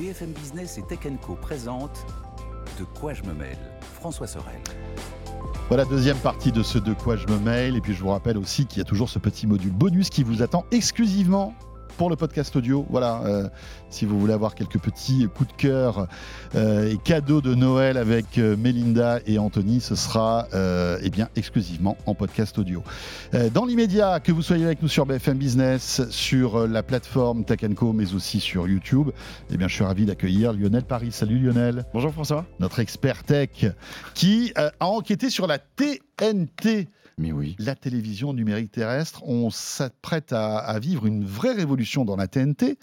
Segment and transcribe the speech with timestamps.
[0.00, 1.36] BFM Business et Tech Co
[2.78, 3.58] De quoi je me mêle
[3.92, 4.58] François Sorel.
[5.68, 7.76] Voilà, deuxième partie de ce De quoi je me mêle.
[7.76, 10.22] Et puis je vous rappelle aussi qu'il y a toujours ce petit module bonus qui
[10.22, 11.54] vous attend exclusivement
[12.00, 12.86] pour le podcast audio.
[12.88, 13.46] Voilà, euh,
[13.90, 16.06] si vous voulez avoir quelques petits coups de cœur
[16.54, 20.48] euh, et cadeaux de Noël avec euh, Melinda et Anthony, ce sera
[21.02, 22.82] eh bien exclusivement en podcast audio.
[23.52, 27.92] dans l'immédiat, que vous soyez avec nous sur BFM Business, sur la plateforme Tech Co,
[27.92, 29.10] mais aussi sur YouTube,
[29.50, 31.12] eh bien je suis ravi d'accueillir Lionel Paris.
[31.12, 31.84] Salut Lionel.
[31.92, 32.46] Bonjour François.
[32.60, 33.66] Notre expert tech
[34.14, 36.88] qui a enquêté sur la TNT.
[37.20, 37.54] Mais oui.
[37.58, 42.78] La télévision numérique terrestre, on s'apprête à, vivre une vraie révolution dans la TNT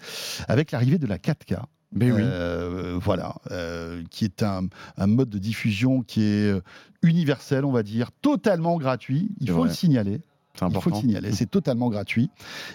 [0.46, 1.62] avec l'arrivée de la 4K.
[1.90, 2.20] Mais oui.
[2.22, 6.60] Euh, voilà, euh, qui est un, mode de diffusion qui est euh,
[7.02, 9.30] universel, on va dire, totalement gratuit.
[9.40, 10.20] Il faut le signaler.
[10.66, 12.30] Il faut le signaler, c'est totalement gratuit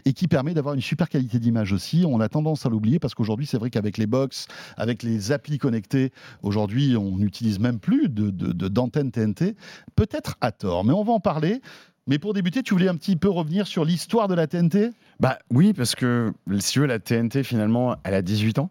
[0.06, 2.06] et qui permet d'avoir une super qualité d'image aussi.
[2.08, 4.48] On a tendance à l'oublier parce qu'aujourd'hui, c'est vrai qu'avec les box,
[4.78, 6.12] avec les applis connectés,
[6.42, 9.56] aujourd'hui, on n'utilise même plus d'antenne de, TNT,
[9.96, 11.62] peut-être à tort, mais on va en parler.
[12.06, 14.90] Mais pour débuter, tu voulais un petit peu revenir sur l'histoire de la TNT
[15.22, 18.70] Bah oui, parce que si tu veux, la TNT, finalement, elle a 18 ans.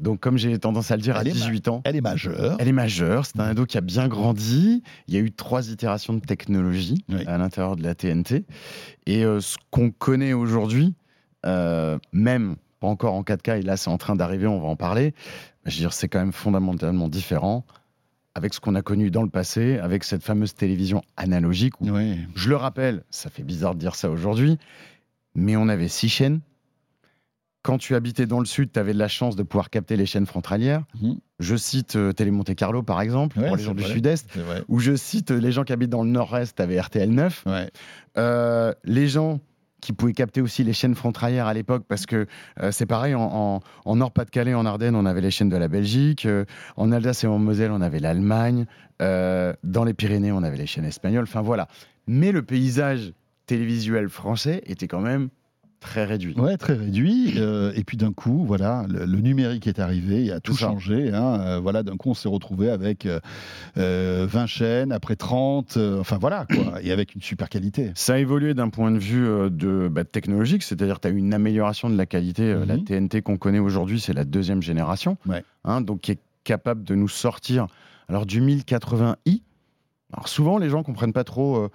[0.00, 1.82] Donc, comme j'ai tendance à le dire, à 18 ans.
[1.84, 2.56] Elle est majeure.
[2.60, 3.26] Elle est majeure.
[3.26, 4.82] C'est un ado qui a bien grandi.
[5.08, 8.44] Il y a eu trois itérations de technologie à l'intérieur de la TNT.
[9.06, 10.94] Et euh, ce qu'on connaît aujourd'hui,
[11.46, 14.76] euh, même pas encore en 4K, et là c'est en train d'arriver, on va en
[14.76, 15.14] parler,
[15.64, 17.64] je veux dire, c'est quand même fondamentalement différent
[18.34, 21.74] avec ce qu'on a connu dans le passé, avec cette fameuse télévision analogique.
[22.34, 24.58] Je le rappelle, ça fait bizarre de dire ça aujourd'hui,
[25.34, 26.40] mais on avait six chaînes
[27.68, 30.06] quand tu habitais dans le sud, tu avais de la chance de pouvoir capter les
[30.06, 30.84] chaînes frontalières.
[31.02, 31.18] Mhm.
[31.38, 34.26] Je cite euh, Télé Monte Carlo, par exemple, pour les gens du sud-est.
[34.68, 37.44] Ou je cite euh, les gens qui habitent dans le nord-est, tu avais RTL 9.
[38.16, 39.40] Euh, les gens
[39.82, 42.26] qui pouvaient capter aussi les chaînes frontalières à l'époque, parce que
[42.70, 46.26] c'est pareil, en, Nord-Pas-de-Calais, en Ardennes, on avait les chaînes de la Belgique,
[46.78, 48.64] en Alsace et en Moselle, on avait l'Allemagne,
[48.98, 51.68] dans les Pyrénées, on avait les chaînes espagnoles, enfin voilà.
[52.06, 53.12] Mais le paysage
[53.46, 55.28] télévisuel français était quand même
[55.80, 56.34] Très réduit.
[56.34, 57.34] Ouais, très réduit.
[57.36, 61.12] Euh, et puis d'un coup, voilà, le, numérique est arrivé, il a tout, changé.
[61.12, 61.40] Hein.
[61.40, 63.20] Euh, voilà, d'un coup, on s'est retrouvé avec 20
[63.78, 67.92] euh, chaînes, après 30, enfin voilà, quoi, et avec une super qualité.
[67.94, 71.32] Ça a évolué d'un point de vue de, bah, technologique, c'est-à-dire tu as eu une
[71.32, 72.54] amélioration de la qualité.
[72.66, 73.22] La TNT mhm.
[73.22, 75.16] qu'on connaît aujourd'hui, c'est la deuxième génération,
[75.64, 77.66] hein, donc qui est capable de nous sortir
[78.08, 79.42] alors du 1080i.
[80.12, 81.68] Alors souvent, les gens comprennent pas trop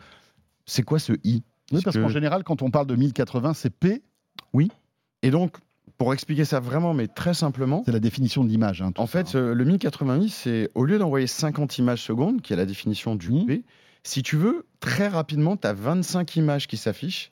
[0.65, 1.43] c'est quoi ce i?
[1.73, 4.03] Oui, parce qu'en général, quand on parle de 1080, c'est P.
[4.53, 4.69] Oui.
[5.21, 5.57] Et donc,
[5.97, 7.83] pour expliquer ça vraiment, mais très simplement.
[7.85, 8.81] C'est la définition de l'image.
[8.81, 12.55] Hein, en fait, euh, le 1080i, c'est au lieu d'envoyer 50 images secondes, qui est
[12.55, 13.45] la définition du mmh.
[13.45, 13.63] P,
[14.03, 17.31] si tu veux, très rapidement, tu as 25 images qui s'affichent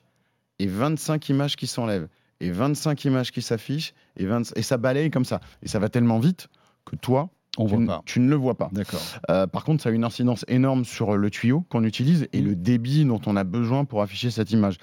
[0.58, 2.08] et 25 images qui s'enlèvent.
[2.40, 4.26] Et 25 images qui s'affichent et,
[4.56, 5.40] et ça balaye comme ça.
[5.62, 6.48] Et ça va tellement vite
[6.84, 8.02] que toi, on tu, voit pas.
[8.06, 8.70] tu ne le vois pas.
[8.72, 9.00] D'accord.
[9.30, 12.54] Euh, par contre, ça a une incidence énorme sur le tuyau qu'on utilise et le
[12.54, 14.76] débit dont on a besoin pour afficher cette image.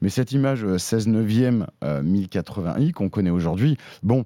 [0.00, 4.24] Mais cette image 16 neuvième 1080i qu'on connaît aujourd'hui, bon,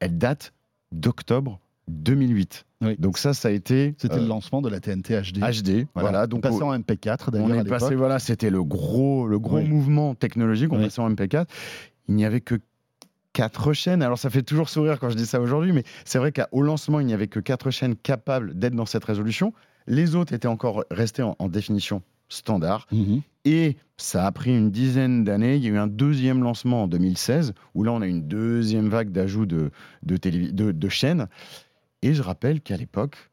[0.00, 0.52] elle date
[0.92, 2.64] d'octobre 2008.
[2.98, 3.94] Donc ça, ça a été.
[3.98, 5.38] C'était le euh, lancement de la TNT HD.
[5.38, 6.26] HD, voilà.
[6.26, 7.48] donc passé en MP4 d'ailleurs.
[7.48, 10.72] On est passé, voilà, c'était le gros, le gros mouvement technologique.
[10.72, 11.46] On passait en MP4.
[12.08, 12.56] Il n'y avait que
[13.32, 14.02] quatre chaînes.
[14.02, 17.00] Alors ça fait toujours sourire quand je dis ça aujourd'hui, mais c'est vrai qu'au lancement,
[17.00, 19.52] il n'y avait que quatre chaînes capables d'être dans cette résolution.
[19.86, 22.86] Les autres étaient encore restés en, définition standard.
[22.92, 23.22] Mhm.
[23.44, 25.56] Et ça a pris une dizaine d'années.
[25.56, 28.88] Il y a eu un deuxième lancement en 2016, où là, on a une deuxième
[28.88, 29.70] vague d'ajout de,
[30.04, 30.16] de,
[30.70, 31.26] de chaînes.
[32.02, 33.31] Et je rappelle qu'à l'époque,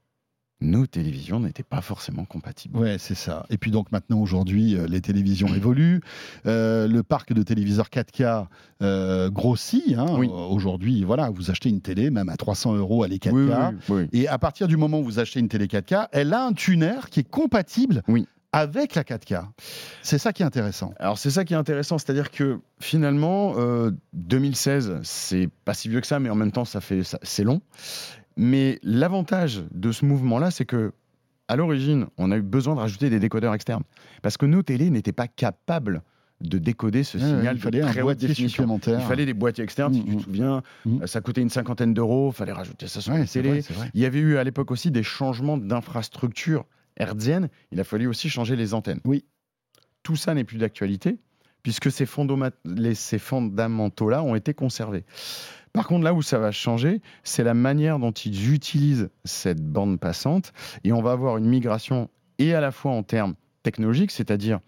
[0.62, 2.78] nos télévisions n'étaient pas forcément compatibles.
[2.78, 3.46] Ouais, c'est ça.
[3.50, 6.02] Et puis donc maintenant, aujourd'hui, euh, les télévisions évoluent.
[6.46, 8.48] Euh, le parc de téléviseurs 4K
[8.82, 9.98] euh, grossit.
[9.98, 10.06] Hein.
[10.50, 14.10] Aujourd'hui, voilà, vous achetez une télé, même à 300 euros, elle est 4K.
[14.12, 16.96] et à partir du moment où vous achetez une télé 4K, elle a un tuner
[17.10, 18.04] qui est compatible
[18.52, 19.46] avec la 4K.
[20.02, 20.94] C'est ça qui est intéressant.
[21.00, 23.56] Alors c'est ça qui est intéressant, c'est-à-dire que finalement,
[24.14, 27.62] 2016, c'est pas si vieux que ça, mais en même temps, ça fait, c'est long.
[28.40, 30.94] Mais l'avantage de ce mouvement-là, c'est que
[31.50, 33.84] à l'origine, on a eu besoin de rajouter des décodeurs externes
[34.22, 36.04] parce que nos télés n'étaient pas capables
[36.40, 37.58] de décoder ce signal.
[37.58, 39.02] il fallait un boîtier supplémentaire.
[39.02, 40.20] Il fallait des boîtiers externes, si tu te mmh, mmh.
[40.22, 40.64] souviens.
[40.86, 41.06] Mmh.
[41.06, 42.32] Ça coûtait une cinquantaine d'euros.
[42.34, 43.62] Il fallait rajouter ça sur la télé.
[43.94, 46.66] Il y avait eu à l'époque aussi des changements d'infrastructure
[46.96, 47.50] hertzienne.
[47.74, 49.02] Il a fallu aussi changer les antennes.
[49.04, 49.26] Oui.
[50.02, 51.20] Tout ça n'est plus d'actualité
[51.64, 55.04] puisque ces fondamentaux-là ont été conservés.
[55.74, 60.00] Par contre, là où ça va changer, c'est la manière dont ils utilisent cette bande
[60.00, 60.52] passante.
[60.84, 64.60] Et on va avoir une migration et à la fois en termes technologiques, c'est-à-dire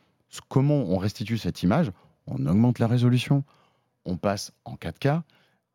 [0.48, 1.92] comment on restitue cette image.
[2.28, 3.44] On augmente la résolution,
[4.06, 5.22] on passe en 4K,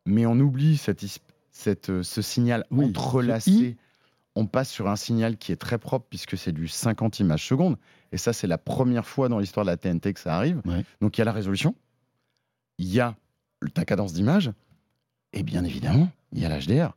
[0.07, 1.05] mais on oublie cette,
[1.51, 3.77] cette, ce signal entrelacé
[4.37, 7.77] on passe sur un signal qui est très propre puisque c'est du 50 images secondes.
[8.13, 10.61] Et ça, c'est la première fois dans l'histoire de la TNT que ça arrive.
[11.01, 11.75] Donc il y a la résolution,
[12.79, 13.17] il y a
[13.73, 14.53] ta cadence d'image,
[15.37, 16.97] et bien évidemment, il y a l'HDR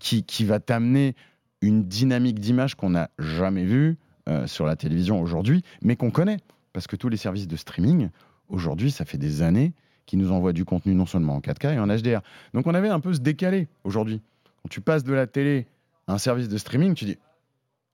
[0.00, 1.14] qui, qui va t'amener
[1.60, 3.96] une dynamique d'image qu'on n'a jamais vue
[4.28, 6.38] euh, sur la télévision aujourd'hui, mais qu'on connaît.
[6.72, 8.08] Parce que tous les services de streaming,
[8.48, 9.72] aujourd'hui, ça fait des années
[10.04, 12.20] qui nous envoient du contenu non seulement en 4K et en HDR.
[12.54, 14.20] Donc on avait un peu ce décalé aujourd'hui.
[14.62, 15.66] Quand tu passes de la télé
[16.06, 17.18] un service de streaming, tu dis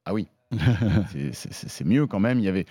[0.04, 0.28] Ah oui,
[1.32, 2.38] c'est mieux quand même.
[2.38, 2.66] Il y avait.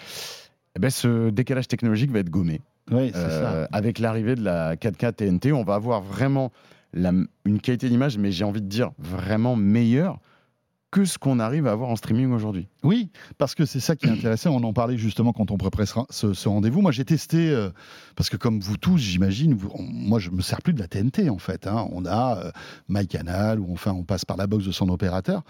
[0.75, 2.62] Eh ben, ce décalage technologique va être gommé.
[2.92, 6.52] Oui, euh, avec l'arrivée de la 4K TNT, on va avoir vraiment
[6.93, 10.19] une qualité d'image, mais j'ai envie de dire vraiment meilleure
[10.91, 12.67] que ce qu'on arrive à avoir en streaming aujourd'hui.
[12.83, 14.51] Oui, parce que c'est ça qui est intéressant.
[14.51, 16.81] On en parlait justement quand on préparait ce, rendez-vous.
[16.81, 17.69] Moi, j'ai testé, euh,
[18.17, 21.38] parce que comme vous tous, j'imagine, moi, je me sers plus de la TNT en
[21.38, 21.65] fait.
[21.65, 21.88] Hein.
[21.93, 22.51] On a euh,
[22.89, 25.43] MyCanal, ou enfin, on passe par la box de son opérateur.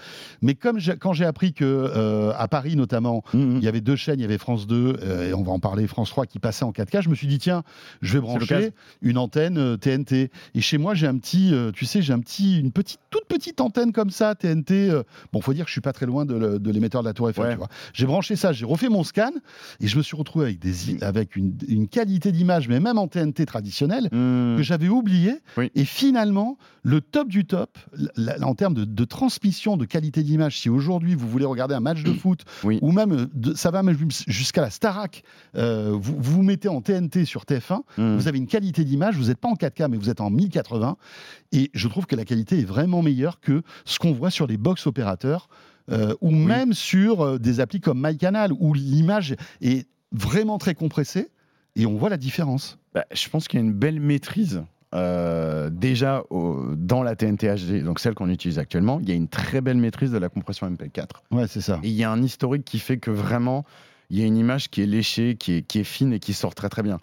[0.43, 3.57] Mais comme quand j'ai appris que euh, à Paris notamment, mmh, mmh.
[3.57, 5.87] il y avait deux chaînes, il y avait France 2 et on va en parler,
[5.87, 7.63] France 3 qui passait en 4K, je me suis dit tiens,
[8.03, 10.29] je vais brancher une antenne TNT.
[10.53, 13.59] Et chez moi, j'ai un petit, tu sais, j'ai un petit, une petite, toute petite
[13.59, 14.91] antenne comme ça TNT
[15.33, 17.57] Bon, faut dire que je suis pas très loin de l'émetteur de, la Tour Eiffel.
[17.93, 19.31] J'ai branché ça, j'ai refait mon scan
[19.79, 23.45] et je me suis retrouvé avec, des, avec une, qualité d'image, mais même en TNT
[23.45, 24.57] traditionnelle, hmm.
[24.57, 25.35] que j'avais oublié.
[25.75, 27.77] Et finalement, le top du top,
[28.41, 32.13] en termes de, transmission, de qualité d'image, si aujourd'hui vous voulez regarder un match de
[32.13, 35.23] foot, ou même, ça va même jusqu'à la Starac,
[35.55, 38.17] euh, vous, vous mettez en TNT sur TF1, hmm.
[38.17, 40.97] vous avez une qualité d'image, vous n'êtes pas en 4K, mais vous êtes en 1080.
[41.51, 44.57] Et je trouve que la qualité est vraiment meilleure que ce qu'on voit sur les
[44.57, 45.49] box opérateurs.
[45.91, 51.29] Euh, ou même sur euh, des applis comme MyCanal, où l'image est vraiment très compressée
[51.75, 52.77] et on voit la différence.
[52.93, 54.63] Bah, je pense qu'il y a une belle maîtrise.
[54.93, 59.29] Euh, déjà dans la TNT HD, donc celle qu'on utilise actuellement, il y a une
[59.29, 61.07] très belle maîtrise de la compression MP4.
[61.31, 61.79] Ouais, c'est ça.
[61.81, 63.65] Et il y a un historique qui fait que vraiment,
[64.09, 66.33] il y a une image qui est léchée, qui est, qui est fine et qui
[66.33, 66.99] sort très très bien.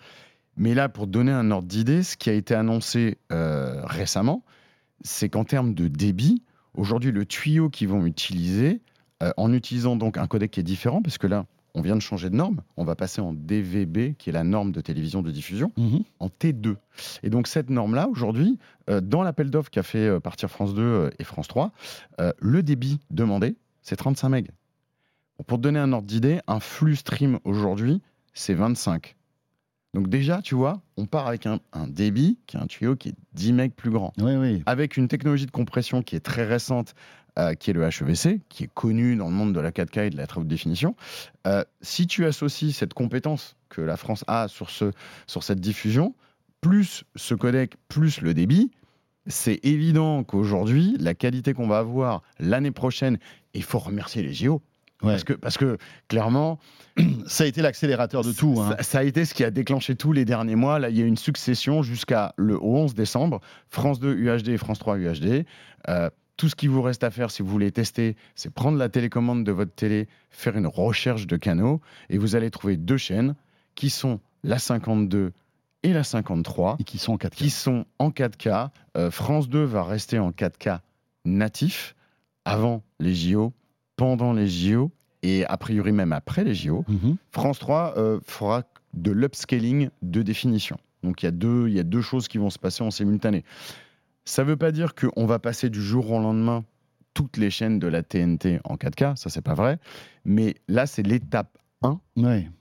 [0.59, 4.45] Mais là, pour donner un ordre d'idée, ce qui a été annoncé récemment,
[5.03, 6.43] c'est qu'en termes de débit,
[6.79, 8.81] Aujourd'hui, le tuyau qu'ils vont utiliser,
[9.21, 11.45] euh, en utilisant donc un codec qui est différent, parce que là,
[11.75, 14.71] on vient de changer de norme, on va passer en DVB, qui est la norme
[14.71, 16.05] de télévision de diffusion, mhm.
[16.21, 16.77] en T2.
[17.25, 18.59] Et donc cette norme-là, aujourd'hui,
[18.89, 21.73] euh, dans l'appel d'offres qu'a fait euh, partir France 2 et France 3,
[22.41, 24.47] le débit demandé, c'est 35 MB.
[25.49, 28.01] pour te donner un ordre d'idée, un flux stream aujourd'hui,
[28.35, 29.17] c'est 25.
[29.95, 31.59] Donc déjà, tu vois, on part avec un,
[31.89, 34.13] débit qui est un tuyau qui est 10 mecs plus grand.
[34.19, 34.63] Oui, oui.
[34.67, 36.95] Avec une technologie de compression qui est très récente,
[37.39, 40.11] euh, qui est le HEVC, qui est connu dans le monde de la 4K et
[40.11, 40.95] de la très haute définition.
[41.47, 44.93] Euh, si tu associes cette compétence que la France a sur, ce,
[45.27, 46.15] sur cette diffusion,
[46.61, 48.71] plus ce codec, plus le débit,
[49.27, 53.19] c'est évident qu'aujourd'hui, la qualité qu'on va avoir l'année prochaine,
[53.55, 54.63] il faut remercier les JO,
[55.01, 55.79] parce, que, parce que
[56.09, 56.59] clairement,
[57.27, 58.61] ça a été l'accélérateur de tout.
[58.61, 58.77] Hein.
[58.81, 60.79] Ça, a été ce qui a déclenché tous les derniers mois.
[60.79, 63.41] Là, il y a une succession jusqu'à le 11 décembre.
[63.69, 65.45] France 2 UHD et France 3 UHD.
[65.89, 68.89] Euh, tout ce qui vous reste à faire si vous voulez tester, c'est prendre la
[68.89, 71.81] télécommande de votre télé, faire une recherche de canaux,
[72.11, 73.35] et vous allez trouver deux chaînes
[73.75, 75.33] qui sont la 52
[75.83, 76.77] et la 53.
[76.79, 77.31] Et qui sont en 4K.
[77.31, 78.71] Qui sont en 4K.
[78.97, 80.81] Euh, France 2 va rester en 4K
[81.25, 81.95] natif
[82.45, 83.53] avant les JO
[83.99, 84.91] pendant les JO
[85.23, 87.17] et a priori même après les JO, mhm.
[87.33, 88.63] France 3 euh, fera
[88.95, 90.79] de l'upscaling de définition.
[91.03, 92.91] Donc il y, a deux, il y a deux choses qui vont se passer en
[92.91, 93.45] simultané.
[94.25, 96.65] Ça ne veut pas dire qu'on va passer du jour au lendemain
[97.13, 99.79] toutes les chaînes de la TNT en 4K, ça c'est pas vrai,
[100.25, 102.01] mais là c'est l'étape 1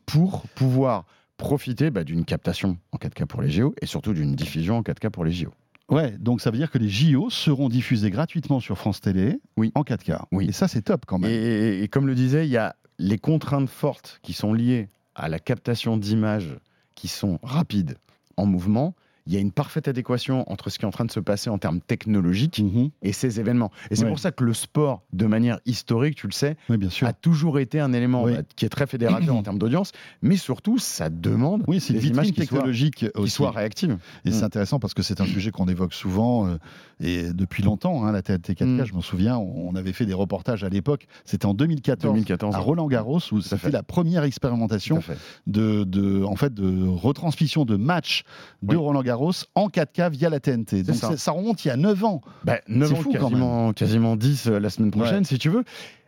[0.08, 1.06] pour pouvoir
[1.38, 5.12] profiter bah, d'une captation en 4K pour les JO et surtout d'une diffusion en 4K
[5.12, 5.54] pour les JO.
[5.90, 9.72] Ouais, donc ça veut dire que les JO seront diffusés gratuitement sur France Télé oui.
[9.76, 10.24] en 4K.
[10.32, 10.48] Oui.
[10.50, 11.32] Et ça, c'est top quand même.
[11.32, 15.40] Et, comme le disait, il y a les contraintes fortes qui sont liées à la
[15.40, 16.58] captation d'images
[16.96, 17.98] qui sont rapides
[18.36, 18.96] en mouvement
[19.28, 21.50] il y a une parfaite adéquation entre ce qui est en train de se passer
[21.50, 22.90] en termes technologiques mhm.
[23.02, 23.72] et ces événements.
[23.92, 27.08] Et c'est pour ça que le sport, de manière historique, tu le sais, bien sûr.
[27.08, 29.92] a toujours été un élément bah, qui est très fédérateur en termes d'audience,
[30.22, 33.98] mais surtout, ça demande oui, c'est des images technologiques qui soient réactives.
[34.26, 34.46] Et c'est mm.
[34.46, 36.58] intéressant parce que c'est un sujet qu'on évoque souvent euh,
[37.00, 38.06] et depuis longtemps.
[38.06, 38.86] Hein, la TNT 4K, mm.
[38.86, 41.08] je m'en souviens, on avait fait des reportages à l'époque.
[41.26, 45.00] C'était en 2014, 2014 à Roland Garros où c'était la première expérimentation
[45.48, 48.24] de, de, en fait, de retransmission de matchs
[48.64, 49.17] de Roland Garros
[49.56, 50.84] en 4K via la TNT.
[50.84, 51.32] Donc ça.
[51.32, 52.22] remonte il y a 9 ans.
[52.46, 55.64] 9 bah, ans, fou, quasiment, quasiment 10 euh, la semaine prochaine, si tu veux.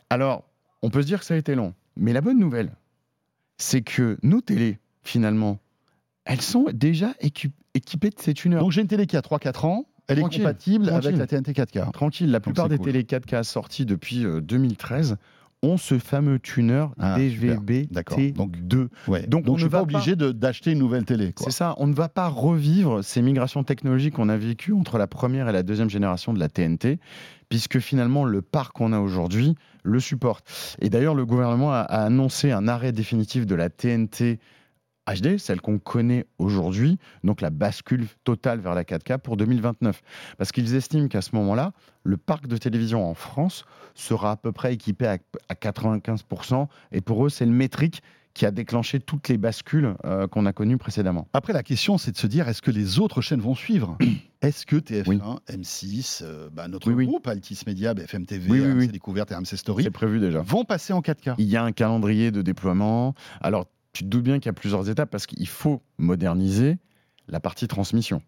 [0.10, 0.44] Alors,
[0.82, 1.74] on peut se dire que ça a été long.
[1.98, 2.72] Mais la bonne nouvelle,
[3.58, 5.60] c'est que nos télés, finalement,
[6.26, 8.60] elles sont déjà équipées de ces tuners.
[8.60, 9.86] Donc j'ai une télé qui a 3-4 ans.
[10.08, 11.92] Elle est compatible avec la TNT 4K.
[11.92, 15.18] Tranquille, la plupart des télé 4K sorties depuis 2013
[15.62, 18.88] ont ce fameux tuner ah, DVB-T2.
[19.28, 21.34] Donc, on ne va pas obligé d'acheter une nouvelle télé.
[21.38, 25.08] C'est ça, on ne va pas revivre ces migrations technologiques qu'on a vécues entre la
[25.08, 27.00] première et la deuxième génération de la TNT,
[27.50, 30.76] puisque finalement le parc qu'on a aujourd'hui le supporte.
[30.80, 34.40] Et d'ailleurs, le gouvernement a, a annoncé un arrêt définitif de la TNT
[35.14, 40.02] HD, celle qu'on connaît aujourd'hui, donc la bascule totale vers la 4K pour 2029.
[40.38, 41.74] Parce qu'ils estiment qu'à ce moment-là,
[42.04, 45.18] le parc de télévision en France sera à peu près équipé à,
[45.54, 48.02] 95%, et pour eux, c'est le métrique
[48.36, 51.28] qui a déclenché toutes les bascules euh, qu'on a connues précédemment.
[51.34, 53.98] Après, la question, c'est de se dire, est-ce que les autres chaînes vont suivre
[54.42, 59.36] Est-ce que TF1, M6, euh, bah, notre groupe, Altis Media, BFM TV, RMC Découverte et
[59.36, 60.42] RMC Story, prévu déjà.
[60.42, 63.16] vont passer en 4K Il y a un calendrier de déploiement.
[63.42, 66.78] Alors, tu te doutes bien qu'il y a plusieurs étapes parce qu'il faut moderniser
[67.28, 68.22] la partie transmission.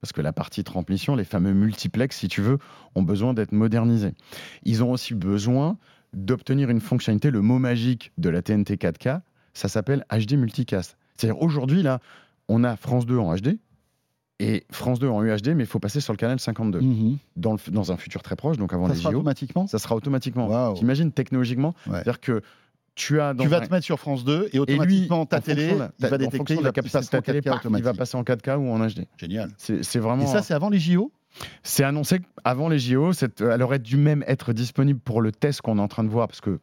[0.00, 2.58] Parce que la partie transmission, les fameux multiplex, si tu veux,
[2.94, 4.14] ont besoin d'être modernisés.
[4.62, 5.76] Ils ont aussi besoin
[6.12, 9.20] d'obtenir une fonctionnalité, le mot magique de la TNT 4K,
[9.54, 10.96] ça s'appelle HD Multicast.
[11.16, 12.00] C'est-à-dire aujourd'hui, là,
[12.48, 13.58] on a France 2 en HD
[14.38, 17.18] et France 2 en UHD, mais il faut passer sur le canal 52 mhm.
[17.36, 19.66] dans, dans, un futur très proche, donc avant ça les sera automatiquement?
[19.66, 20.74] Ça sera automatiquement.
[20.74, 21.74] T'imagines technologiquement?
[21.86, 22.42] C'est-à-dire que
[22.98, 26.18] tu, as tu vas te mettre sur France 2 et automatiquement ta télé il va
[26.18, 29.06] détecter la capacité de ta télé, il va passer en 4K ou en HD.
[29.16, 29.50] Génial.
[29.56, 30.24] C'est vraiment.
[30.24, 31.12] Et ça, c'est avant les JO
[31.62, 33.12] c'est annoncé avant les JO.
[33.40, 36.26] Elle aurait dû même être disponible pour le test qu'on est en train de voir,
[36.26, 36.58] parce que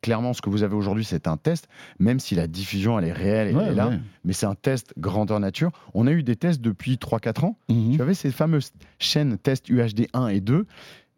[0.00, 1.68] clairement, ce que vous avez aujourd'hui, c'est un test,
[1.98, 3.92] même si la diffusion, elle est réelle, elle est là,
[4.24, 5.70] mais c'est un test grandeur nature.
[5.94, 7.58] On a eu des tests depuis 3-4 ans.
[7.68, 7.96] Mhm.
[7.96, 10.66] Tu avais ces fameuses chaînes test UHD 1 et 2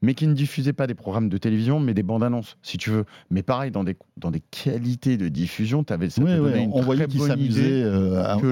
[0.03, 2.91] mais qui ne diffusait pas des programmes de télévision, mais des bandes annonces, si tu
[2.91, 3.05] veux.
[3.31, 6.71] Mais pareil, dans des, dans des qualités de diffusion, tu avais ça ouais, ouais, une
[6.73, 8.47] on voyait qu'ils s'amusaient euh, que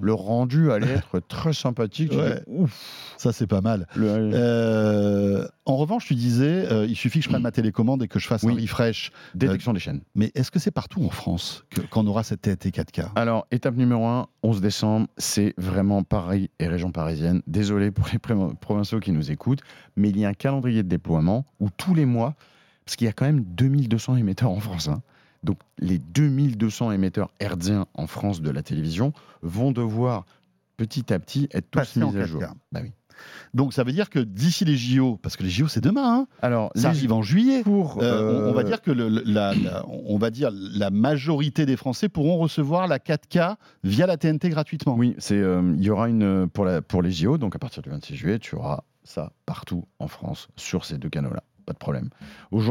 [0.00, 2.12] le, rendu allait être très sympathique.
[2.46, 3.86] Ouf, ça c'est pas mal.
[3.98, 8.18] Euh, en revanche, tu disais, euh, il suffit que je prenne ma télécommande et que
[8.18, 9.12] je fasse un refresh.
[9.34, 10.00] Détection des chaînes.
[10.14, 14.06] Mais est-ce que c'est partout en France qu'on aura cette TNT 4K Alors, étape numéro
[14.06, 17.42] 1, 11 décembre, c'est vraiment Paris et région parisienne.
[17.46, 19.62] Désolé pour les provinciaux qui nous écoutent,
[19.96, 22.34] mais il y a un calendrier de déploiement où tous les mois,
[22.84, 25.02] parce qu'il y a quand même 2200 émetteurs en France, hein,
[25.42, 30.24] donc les 2200 émetteurs hertziens en France de la télévision vont devoir
[30.76, 32.42] petit à petit être tous mis à jour.
[32.72, 32.92] Bah oui.
[33.52, 36.26] Donc ça veut dire que d'ici les JO, parce que les JO c'est demain, hein,
[36.42, 37.62] alors ça arrive en juillet.
[37.62, 39.52] Pour, euh, on, va euh, dire que la,
[39.86, 44.96] on va dire la majorité des Français pourront recevoir la 4K via la TNT gratuitement.
[44.96, 47.82] Oui, c'est euh, il y aura une pour la pour les JO, donc à partir
[47.82, 51.42] du 26 juillet, tu auras ça partout en France sur ces deux canaux-là.
[51.66, 52.10] Pas de problème.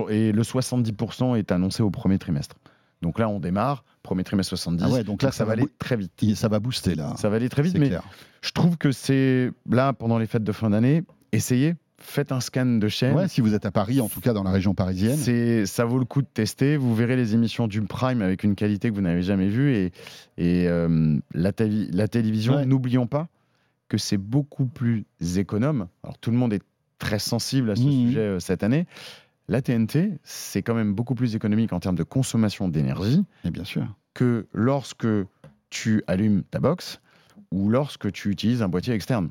[0.09, 2.57] Et le 70% est annoncé au premier trimestre.
[3.01, 4.83] Donc là, on démarre, premier trimestre 70.
[4.85, 6.11] Ah ouais, donc là, ça, va aller très vite.
[6.35, 7.13] Ça va booster là.
[7.17, 7.91] Ça va aller très vite, mais
[8.41, 12.65] je trouve que c'est là, pendant les fêtes de fin d'année, essayez, faites un scan
[12.65, 13.15] de chaîne.
[13.15, 15.17] Ouais, si vous êtes à Paris, en tout cas dans la région parisienne.
[15.17, 16.77] C'est, ça vaut le coup de tester.
[16.77, 19.75] Vous verrez les émissions du Prime avec une qualité que vous n'avez jamais vue.
[19.75, 19.85] Et,
[20.37, 21.51] et euh, la,
[21.91, 23.27] la, télévision, n'oublions pas,
[23.93, 25.05] que c'est beaucoup plus
[25.37, 25.87] économe.
[26.03, 26.63] Alors tout le monde est
[26.97, 27.91] très sensible à ce mmh.
[27.91, 28.87] sujet euh, cette année.
[29.47, 33.23] La TNT, c'est quand même beaucoup plus économique en termes de consommation d'énergie.
[33.45, 33.85] Et bien sûr.
[34.15, 35.05] Que lorsque
[35.69, 37.01] tu allumes ta box
[37.51, 39.29] ou lorsque tu utilises un boîtier externe.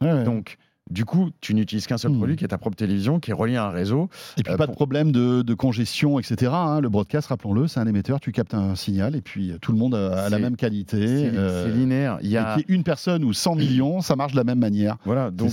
[0.00, 0.56] Donc,
[0.90, 2.16] du coup, tu n'utilises qu'un seul hmm.
[2.18, 4.08] produit qui est ta propre télévision, qui est relié à un réseau.
[4.36, 6.52] Et puis euh, pas de problème de, congestion, etc.
[6.54, 6.80] Hein.
[6.80, 9.78] Le broadcast, rappelons-le, c'est un émetteur, tu captes un signal et puis euh, tout le
[9.78, 11.06] monde a la même qualité.
[11.06, 12.18] C'est euh, linéaire.
[12.22, 14.96] Il y a une personne ou 100 millions, ça marche de la même manière.
[15.04, 15.50] Voilà, donc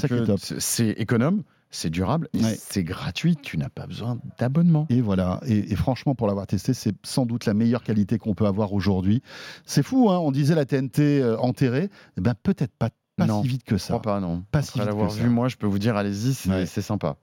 [0.60, 4.88] c'est économe c'est durable c'est gratuit, tu n'as pas besoin d'abonnement.
[4.90, 8.46] Et voilà, et, franchement, pour l'avoir testé, c'est sans doute la meilleure qualité qu'on peut
[8.46, 9.22] avoir aujourd'hui.
[9.66, 13.64] C'est fou, hein on disait la TNT enterrée, eh ben peut-être pas pas si vite
[13.64, 14.00] que ça.
[14.00, 14.44] pas, non.
[14.52, 17.18] Pas si vite l'avoir vu, moi, je peux vous dire, allez-y, c'est sympa.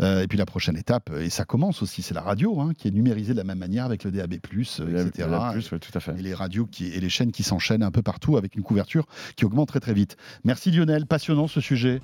[0.00, 2.88] Euh, et puis la prochaine étape, et ça commence aussi, c'est la radio, hein, qui
[2.88, 5.28] est numérisée de la même manière avec le DAB+, etc.
[5.62, 6.18] tout à fait.
[6.18, 9.06] Et les radios qui, et les chaînes qui s'enchaînent un peu partout avec une couverture
[9.36, 10.16] qui augmente très très vite.
[10.44, 12.00] Merci Lionel, passionnant ce sujet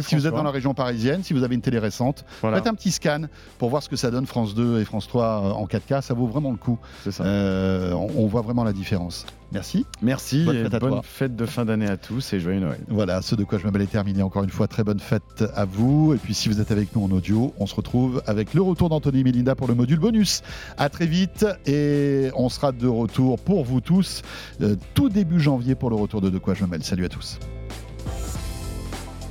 [0.00, 2.74] si vous êtes dans la région parisienne, si vous avez une télé récente, faites un
[2.74, 3.22] petit scan
[3.58, 6.02] pour voir ce que ça donne France 2 et France 3 euh, en 4K.
[6.02, 6.78] Ça vaut vraiment le coup.
[7.20, 9.26] Euh, on, voit vraiment la différence.
[9.52, 9.86] Merci.
[10.02, 10.44] Merci.
[10.44, 12.80] Bonne, fête, bonne fête, de fin d'année à tous et joyeux Noël.
[12.88, 14.22] Voilà, ce de quoi je m'appelle est terminé.
[14.22, 16.14] Encore une fois, très bonne fête à vous.
[16.14, 18.88] Et puis, si vous êtes avec nous en audio, on se retrouve avec le retour
[18.88, 20.42] d'Anthony Melinda pour le module bonus.
[20.76, 24.22] À très vite et on sera de retour pour vous tous
[24.60, 26.82] euh, tout début janvier pour le retour de De quoi je me mêle.
[26.82, 27.38] Salut à tous.